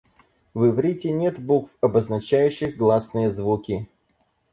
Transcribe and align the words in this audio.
В 0.55 0.65
иврите 0.67 1.11
нет 1.11 1.37
букв, 1.39 1.69
обозначающих 1.79 2.75
гласные 2.75 3.29
звуки. 3.29 3.87